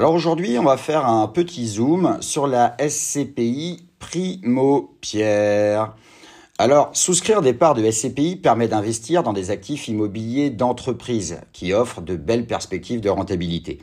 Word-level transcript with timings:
Alors 0.00 0.14
aujourd'hui, 0.14 0.58
on 0.58 0.64
va 0.64 0.78
faire 0.78 1.06
un 1.06 1.28
petit 1.28 1.68
zoom 1.68 2.16
sur 2.22 2.46
la 2.46 2.74
SCPI 2.80 3.84
Primo 3.98 4.96
Pierre. 5.02 5.94
Alors, 6.56 6.88
souscrire 6.94 7.42
des 7.42 7.52
parts 7.52 7.74
de 7.74 7.90
SCPI 7.90 8.36
permet 8.36 8.66
d'investir 8.66 9.22
dans 9.22 9.34
des 9.34 9.50
actifs 9.50 9.88
immobiliers 9.88 10.48
d'entreprise 10.48 11.42
qui 11.52 11.74
offrent 11.74 12.00
de 12.00 12.16
belles 12.16 12.46
perspectives 12.46 13.02
de 13.02 13.10
rentabilité. 13.10 13.76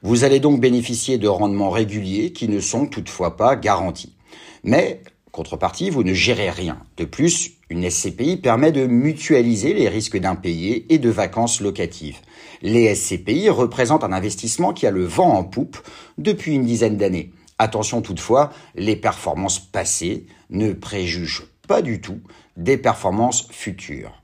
Vous 0.00 0.24
allez 0.24 0.40
donc 0.40 0.58
bénéficier 0.58 1.18
de 1.18 1.28
rendements 1.28 1.68
réguliers 1.68 2.32
qui 2.32 2.48
ne 2.48 2.60
sont 2.60 2.86
toutefois 2.86 3.36
pas 3.36 3.54
garantis. 3.54 4.16
Mais, 4.64 5.02
contrepartie, 5.32 5.90
vous 5.90 6.02
ne 6.02 6.14
gérez 6.14 6.48
rien. 6.48 6.78
De 6.96 7.04
plus, 7.04 7.58
une 7.68 7.90
SCPI 7.90 8.38
permet 8.38 8.72
de 8.72 8.86
mutualiser 8.86 9.74
les 9.74 9.90
risques 9.90 10.18
d'impayés 10.18 10.86
et 10.88 10.96
de 10.96 11.10
vacances 11.10 11.60
locatives. 11.60 12.20
Les 12.62 12.94
SCPI 12.94 13.48
représentent 13.50 14.04
un 14.04 14.12
investissement 14.12 14.72
qui 14.72 14.86
a 14.86 14.90
le 14.90 15.04
vent 15.04 15.32
en 15.34 15.44
poupe 15.44 15.78
depuis 16.18 16.54
une 16.54 16.64
dizaine 16.64 16.96
d'années. 16.96 17.32
Attention 17.58 18.02
toutefois, 18.02 18.50
les 18.74 18.96
performances 18.96 19.58
passées 19.58 20.26
ne 20.50 20.72
préjugent 20.72 21.46
pas 21.66 21.82
du 21.82 22.00
tout 22.00 22.20
des 22.56 22.76
performances 22.76 23.48
futures. 23.50 24.20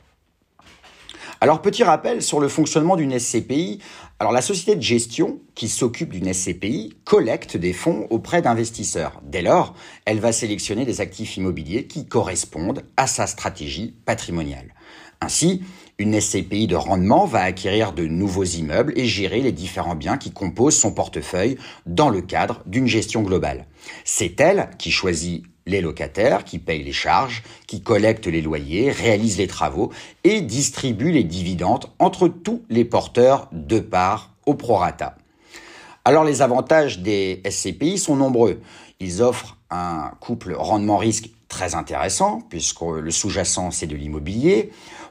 Alors 1.41 1.61
petit 1.61 1.83
rappel 1.83 2.23
sur 2.23 2.41
le 2.41 2.49
fonctionnement 2.49 2.97
d'une 2.97 3.19
SCPI. 3.19 3.81
Alors 4.19 4.33
la 4.33 4.43
société 4.43 4.77
de 4.77 4.83
gestion 4.83 5.41
qui 5.55 5.69
s'occupe 5.69 6.11
d'une 6.11 6.33
SCPI 6.33 6.95
collecte 7.05 7.57
des 7.57 7.73
fonds 7.73 8.07
auprès 8.11 8.43
d'investisseurs. 8.43 9.21
Dès 9.25 9.43
lors, 9.43 9.75
elle 10.05 10.21
va 10.21 10.33
sélectionner 10.33 10.85
des 10.85 11.01
actifs 11.01 11.37
immobiliers 11.37 11.87
qui 11.87 12.07
correspondent 12.07 12.85
à 12.97 13.07
sa 13.07 13.27
stratégie 13.27 13.95
patrimoniale. 14.05 14.75
Ainsi, 15.21 15.63
une 15.99 16.21
SCPI 16.21 16.67
de 16.67 16.77
rendement 16.77 17.25
va 17.25 17.41
acquérir 17.43 17.93
de 17.93 18.07
nouveaux 18.07 18.45
immeubles 18.45 18.93
et 18.97 19.07
gérer 19.07 19.41
les 19.41 19.53
différents 19.53 19.95
biens 19.95 20.19
qui 20.19 20.33
composent 20.33 20.77
son 20.77 20.93
portefeuille 20.93 21.57
dans 21.87 22.11
le 22.11 22.21
cadre 22.21 22.63
d'une 22.67 22.87
gestion 22.87 23.23
globale. 23.23 23.67
C'est 24.05 24.41
elle 24.41 24.71
qui 24.79 24.91
choisit 24.91 25.45
les 25.67 25.81
locataires 25.81 26.45
qui 26.45 26.59
payent 26.59 26.83
les 26.83 26.93
charges, 26.93 27.43
qui 27.67 27.83
collectent 27.83 28.27
les 28.27 28.43
loyers, 28.43 28.91
réalisent 28.91 29.39
les 29.39 29.47
travaux 29.47 29.91
et 30.23 30.41
distribuent 30.41 31.13
les 31.13 31.25
dividendes 31.25 31.87
entre 31.99 32.29
tous 32.29 32.63
les 32.69 32.85
porteurs 32.85 33.49
de 33.53 33.81
parts 33.81 34.31
au 34.47 34.55
prorata. 34.55 35.17
Alors 36.05 36.25
les 36.25 36.43
avantages 36.43 36.99
des 36.99 37.43
SCPI 37.49 37.99
sont 37.99 38.17
nombreux. 38.17 38.61
Ils 39.01 39.23
offrent 39.23 39.57
un 39.71 40.13
couple 40.21 40.55
rendement-risque 40.55 41.31
très 41.49 41.75
intéressant 41.75 42.43
puisque 42.51 42.83
le 42.83 43.11
sous-jacent 43.11 43.71
c'est 43.71 43.87
de 43.87 43.97
l'immobilier. 43.97 44.71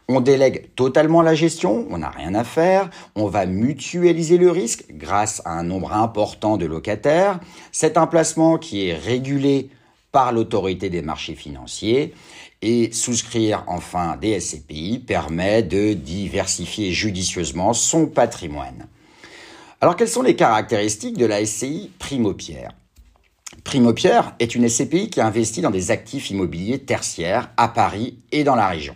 On 0.10 0.20
délègue 0.20 0.70
totalement 0.76 1.22
la 1.22 1.34
gestion, 1.34 1.88
on 1.90 2.00
n'a 2.00 2.10
rien 2.10 2.36
à 2.36 2.44
faire, 2.44 2.90
on 3.16 3.28
va 3.28 3.46
mutualiser 3.46 4.38
le 4.38 4.52
risque 4.52 4.86
grâce 4.92 5.42
à 5.46 5.52
un 5.52 5.64
nombre 5.64 5.94
important 5.94 6.58
de 6.58 6.66
locataires. 6.66 7.40
C'est 7.72 7.98
un 7.98 8.06
placement 8.06 8.58
qui 8.58 8.90
est 8.90 8.94
régulé 8.94 9.70
par 10.14 10.32
l'autorité 10.32 10.90
des 10.90 11.02
marchés 11.02 11.36
financiers 11.36 12.14
et 12.62 12.94
souscrire 12.94 13.66
enfin 13.68 14.16
des 14.16 14.40
SCPI 14.40 15.00
permet 15.00 15.64
de 15.64 15.94
diversifier 15.94 16.94
judicieusement 16.94 17.74
son 17.74 18.06
patrimoine. 18.06 18.88
Alors 19.82 19.98
quelles 19.98 20.08
sont 20.08 20.22
les 20.22 20.38
caractéristiques 20.38 21.18
de 21.18 21.26
la 21.26 21.46
SCI 21.46 21.92
Primo 22.00 22.34
Pierre 22.34 22.72
Primo 23.64 23.94
Pierre 23.94 24.36
est 24.40 24.56
une 24.56 24.70
SCPI 24.70 25.10
qui 25.10 25.20
investit 25.20 25.62
dans 25.62 25.72
des 25.72 25.90
actifs 25.90 26.30
immobiliers 26.30 26.80
tertiaires 26.80 27.52
à 27.58 27.68
Paris 27.68 28.20
et 28.32 28.44
dans 28.44 28.56
la 28.56 28.68
région. 28.68 28.96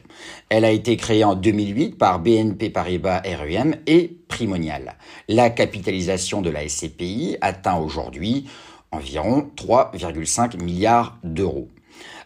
Elle 0.50 0.66
a 0.66 0.72
été 0.72 0.98
créée 0.98 1.23
en 1.23 1.36
2008 1.36 1.98
par 1.98 2.20
BNP 2.20 2.70
Paribas 2.70 3.22
RUM 3.26 3.76
et 3.88 4.18
Primonial. 4.28 4.95
La 5.28 5.50
capitalisation 5.50 6.42
de 6.42 6.50
la 6.50 6.68
SCPI 6.68 7.38
atteint 7.42 7.78
aujourd'hui 7.78 8.48
environ 8.92 9.49
3,5 9.55 10.61
milliards 10.61 11.17
d'euros. 11.23 11.70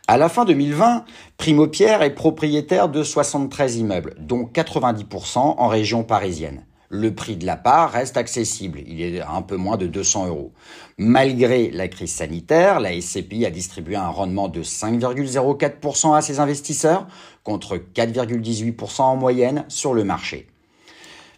À 0.08 0.18
la 0.18 0.30
fin 0.30 0.46
2020, 0.46 1.06
Primo 1.38 1.68
Pierre 1.68 2.02
est 2.02 2.16
propriétaire 2.16 2.90
de 2.90 3.04
73 3.04 3.78
immeubles, 3.78 4.16
dont 4.20 4.44
90% 4.44 5.38
en 5.38 5.68
région 5.68 6.04
parisienne. 6.04 6.66
Le 6.90 7.16
prix 7.16 7.38
de 7.38 7.46
la 7.46 7.56
part 7.56 7.92
reste 7.92 8.18
accessible, 8.18 8.82
il 8.86 9.02
est 9.02 9.22
à 9.22 9.32
un 9.32 9.42
peu 9.42 9.56
moins 9.56 9.78
de 9.78 9.88
200 9.88 10.28
euros. 10.28 10.52
Malgré 10.98 11.72
la 11.72 11.88
crise 11.88 12.12
sanitaire, 12.12 12.82
la 12.82 13.00
SCPI 13.00 13.46
a 13.46 13.50
distribué 13.50 13.96
un 13.96 14.10
rendement 14.10 14.50
de 14.50 14.62
5,04% 14.62 16.18
à 16.18 16.22
ses 16.22 16.42
investisseurs, 16.42 17.08
contre 17.46 17.78
4,18% 17.78 19.04
en 19.04 19.16
moyenne 19.16 19.64
sur 19.70 19.94
le 19.94 20.04
marché. 20.04 20.50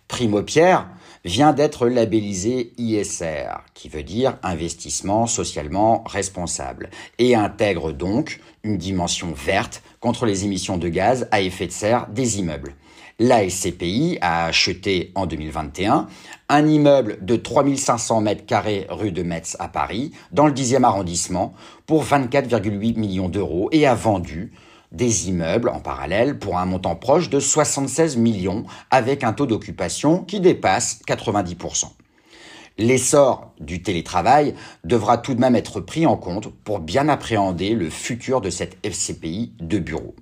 Primo 0.08 0.42
Pierre 0.42 0.88
vient 1.26 1.54
d'être 1.54 1.88
labellisé 1.88 2.74
ISR, 2.78 3.62
qui 3.74 3.90
veut 3.90 4.04
dire 4.04 4.38
investissement 4.44 5.26
socialement 5.26 6.04
responsable, 6.06 6.90
et 7.18 7.36
intègre 7.36 7.92
donc 7.92 8.40
une 8.64 8.78
dimension 8.78 9.34
verte 9.34 9.84
contre 10.00 10.26
les 10.26 10.46
émissions 10.46 10.78
de 10.78 10.90
gaz 10.90 11.28
à 11.32 11.42
effet 11.42 11.68
de 11.68 11.72
serre 11.72 12.08
des 12.10 12.40
immeubles. 12.40 12.76
La 13.20 13.48
SCPI 13.48 14.18
a 14.22 14.46
acheté 14.46 15.12
en 15.16 15.28
2021 15.28 16.08
un 16.50 16.68
immeuble 16.68 17.20
de 17.22 17.36
3500 17.36 18.22
mètres 18.22 18.46
carrés 18.46 18.88
rue 18.90 19.12
de 19.12 19.24
Metz 19.24 19.56
à 19.60 19.68
Paris, 19.68 20.12
dans 20.32 20.48
le 20.48 20.54
10e 20.54 20.84
arrondissement, 20.84 21.54
pour 21.86 22.04
24,8 22.04 22.98
millions 22.98 23.30
d'euros 23.30 23.70
et 23.72 23.86
a 23.86 23.94
vendu 23.94 24.52
des 24.94 25.28
immeubles 25.28 25.70
en 25.70 25.80
parallèle 25.80 26.40
pour 26.40 26.58
un 26.58 26.66
montant 26.66 26.96
proche 26.96 27.30
de 27.30 27.40
76 27.40 28.16
millions 28.18 28.64
avec 28.92 29.24
un 29.24 29.34
taux 29.34 29.48
d'occupation 29.48 30.24
qui 30.24 30.40
dépasse 30.40 31.02
90%. 31.08 31.88
L'essor 32.78 33.52
du 33.60 33.84
télétravail 33.84 34.56
devra 34.84 35.18
tout 35.18 35.36
de 35.36 35.40
même 35.40 35.56
être 35.56 35.80
pris 35.80 36.06
en 36.06 36.18
compte 36.18 36.52
pour 36.64 36.80
bien 36.80 37.08
appréhender 37.08 37.76
le 37.76 37.90
futur 37.90 38.42
de 38.42 38.50
cette 38.50 38.78
FCPI 38.84 39.54
de 39.60 39.78
bureau. 39.78 40.16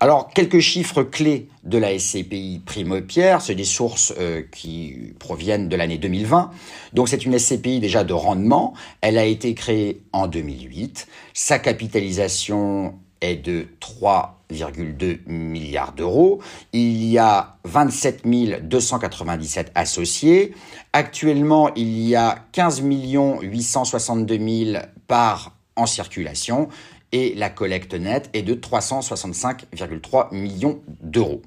Alors, 0.00 0.28
quelques 0.28 0.60
chiffres 0.60 1.02
clés 1.02 1.48
de 1.64 1.76
la 1.76 1.98
SCPI 1.98 2.62
Primo 2.64 3.00
Pierre, 3.00 3.42
c'est 3.42 3.56
des 3.56 3.64
sources 3.64 4.14
euh, 4.18 4.42
qui 4.52 5.12
proviennent 5.18 5.68
de 5.68 5.74
l'année 5.74 5.98
2020. 5.98 6.52
Donc, 6.92 7.08
c'est 7.08 7.24
une 7.24 7.36
SCPI 7.36 7.80
déjà 7.80 8.04
de 8.04 8.12
rendement. 8.12 8.74
Elle 9.00 9.18
a 9.18 9.24
été 9.24 9.54
créée 9.54 10.02
en 10.12 10.28
2008. 10.28 11.08
Sa 11.34 11.58
capitalisation 11.58 12.94
est 13.20 13.36
de 13.36 13.66
3,2 13.80 15.20
milliards 15.26 15.92
d'euros. 15.92 16.40
Il 16.72 17.04
y 17.04 17.18
a 17.18 17.56
27 17.64 18.22
297 18.62 19.72
associés. 19.74 20.54
Actuellement, 20.92 21.74
il 21.74 21.98
y 22.00 22.16
a 22.16 22.46
15 22.52 22.82
862 22.82 24.38
000 24.72 24.82
parts 25.06 25.52
en 25.76 25.86
circulation 25.86 26.68
et 27.12 27.34
la 27.34 27.50
collecte 27.50 27.94
nette 27.94 28.30
est 28.32 28.42
de 28.42 28.54
365,3 28.54 30.34
millions 30.34 30.80
d'euros. 31.00 31.42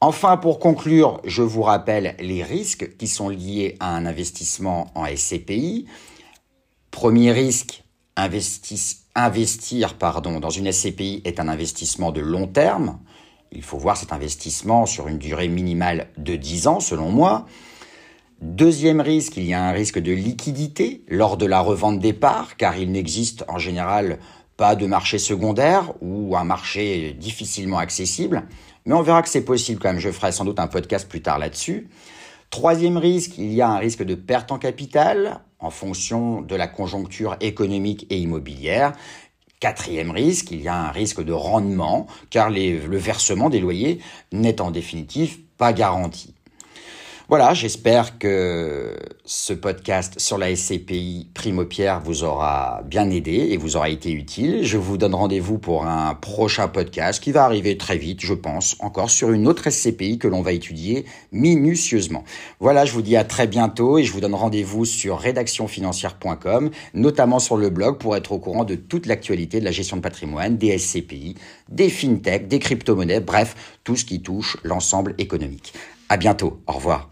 Enfin, 0.00 0.36
pour 0.36 0.58
conclure, 0.58 1.20
je 1.24 1.42
vous 1.42 1.62
rappelle 1.62 2.16
les 2.18 2.42
risques 2.42 2.96
qui 2.96 3.06
sont 3.06 3.28
liés 3.28 3.76
à 3.78 3.94
un 3.94 4.04
investissement 4.04 4.90
en 4.96 5.06
SCPI. 5.06 5.86
Premier 6.90 7.30
risque, 7.30 7.84
investir 8.16 9.94
dans 10.40 10.50
une 10.50 10.72
SCPI 10.72 11.22
est 11.24 11.40
un 11.40 11.48
investissement 11.48 12.12
de 12.12 12.20
long 12.20 12.46
terme. 12.46 12.98
Il 13.52 13.62
faut 13.62 13.78
voir 13.78 13.96
cet 13.96 14.12
investissement 14.12 14.86
sur 14.86 15.08
une 15.08 15.18
durée 15.18 15.48
minimale 15.48 16.08
de 16.16 16.36
10 16.36 16.66
ans, 16.66 16.80
selon 16.80 17.10
moi. 17.10 17.46
Deuxième 18.40 19.00
risque, 19.00 19.36
il 19.36 19.44
y 19.44 19.54
a 19.54 19.62
un 19.62 19.72
risque 19.72 19.98
de 19.98 20.12
liquidité 20.12 21.04
lors 21.08 21.36
de 21.36 21.46
la 21.46 21.60
revente 21.60 22.00
des 22.00 22.12
parts, 22.12 22.56
car 22.56 22.76
il 22.76 22.90
n'existe 22.90 23.44
en 23.48 23.58
général 23.58 24.18
pas 24.56 24.74
de 24.74 24.86
marché 24.86 25.18
secondaire 25.18 25.92
ou 26.00 26.36
un 26.36 26.44
marché 26.44 27.12
difficilement 27.12 27.78
accessible. 27.78 28.44
Mais 28.84 28.94
on 28.94 29.02
verra 29.02 29.22
que 29.22 29.28
c'est 29.28 29.44
possible 29.44 29.80
quand 29.80 29.90
même. 29.90 30.00
Je 30.00 30.10
ferai 30.10 30.32
sans 30.32 30.44
doute 30.44 30.58
un 30.58 30.66
podcast 30.66 31.08
plus 31.08 31.22
tard 31.22 31.38
là-dessus. 31.38 31.88
Troisième 32.50 32.96
risque, 32.96 33.38
il 33.38 33.52
y 33.52 33.62
a 33.62 33.68
un 33.68 33.78
risque 33.78 34.02
de 34.02 34.14
perte 34.14 34.50
en 34.50 34.58
capital 34.58 35.40
en 35.62 35.70
fonction 35.70 36.42
de 36.42 36.54
la 36.54 36.66
conjoncture 36.66 37.36
économique 37.40 38.06
et 38.10 38.18
immobilière. 38.18 38.92
Quatrième 39.60 40.10
risque, 40.10 40.50
il 40.50 40.60
y 40.60 40.68
a 40.68 40.76
un 40.76 40.90
risque 40.90 41.22
de 41.22 41.32
rendement, 41.32 42.08
car 42.30 42.50
le 42.50 42.96
versement 42.96 43.48
des 43.48 43.60
loyers 43.60 44.00
n'est 44.32 44.60
en 44.60 44.72
définitive 44.72 45.38
pas 45.56 45.72
garanti. 45.72 46.34
Voilà, 47.32 47.54
j'espère 47.54 48.18
que 48.18 48.94
ce 49.24 49.54
podcast 49.54 50.20
sur 50.20 50.36
la 50.36 50.54
SCPI 50.54 51.30
Primo 51.32 51.64
Pierre 51.64 52.02
vous 52.02 52.24
aura 52.24 52.82
bien 52.84 53.08
aidé 53.08 53.32
et 53.32 53.56
vous 53.56 53.78
aura 53.78 53.88
été 53.88 54.12
utile. 54.12 54.66
Je 54.66 54.76
vous 54.76 54.98
donne 54.98 55.14
rendez-vous 55.14 55.56
pour 55.56 55.86
un 55.86 56.12
prochain 56.14 56.68
podcast 56.68 57.22
qui 57.22 57.32
va 57.32 57.44
arriver 57.44 57.78
très 57.78 57.96
vite, 57.96 58.20
je 58.20 58.34
pense, 58.34 58.76
encore 58.80 59.08
sur 59.08 59.32
une 59.32 59.48
autre 59.48 59.70
SCPI 59.70 60.18
que 60.18 60.28
l'on 60.28 60.42
va 60.42 60.52
étudier 60.52 61.06
minutieusement. 61.32 62.24
Voilà, 62.60 62.84
je 62.84 62.92
vous 62.92 63.00
dis 63.00 63.16
à 63.16 63.24
très 63.24 63.46
bientôt 63.46 63.96
et 63.96 64.04
je 64.04 64.12
vous 64.12 64.20
donne 64.20 64.34
rendez-vous 64.34 64.84
sur 64.84 65.18
rédactionfinancière.com, 65.18 66.70
notamment 66.92 67.38
sur 67.38 67.56
le 67.56 67.70
blog 67.70 67.96
pour 67.96 68.14
être 68.14 68.32
au 68.32 68.40
courant 68.40 68.64
de 68.64 68.74
toute 68.74 69.06
l'actualité 69.06 69.58
de 69.58 69.64
la 69.64 69.72
gestion 69.72 69.96
de 69.96 70.02
patrimoine, 70.02 70.58
des 70.58 70.76
SCPI, 70.76 71.36
des 71.70 71.88
fintechs, 71.88 72.46
des 72.46 72.58
crypto-monnaies, 72.58 73.20
bref, 73.20 73.78
tout 73.84 73.96
ce 73.96 74.04
qui 74.04 74.20
touche 74.20 74.58
l'ensemble 74.64 75.14
économique. 75.16 75.72
À 76.10 76.18
bientôt. 76.18 76.60
Au 76.66 76.72
revoir. 76.72 77.11